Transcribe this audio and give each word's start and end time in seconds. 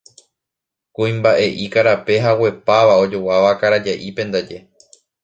Kuimba'e'i 0.95 1.67
karape, 1.73 2.15
haguepáva, 2.25 2.93
ojoguáva 3.05 3.51
karaja'ípe 3.61 4.21
ndaje. 4.29 4.57